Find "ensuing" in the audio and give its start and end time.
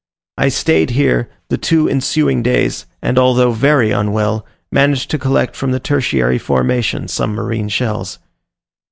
1.87-2.41